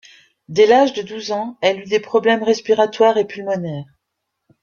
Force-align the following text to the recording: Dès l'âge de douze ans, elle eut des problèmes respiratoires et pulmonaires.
Dès 0.49 0.65
l'âge 0.65 0.93
de 0.93 1.03
douze 1.03 1.31
ans, 1.31 1.59
elle 1.61 1.81
eut 1.81 1.87
des 1.87 1.99
problèmes 1.99 2.41
respiratoires 2.41 3.17
et 3.19 3.27
pulmonaires. 3.27 3.85